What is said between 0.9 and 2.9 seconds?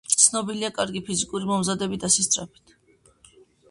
ფიზიკური მომზადებით და სისწრაფით.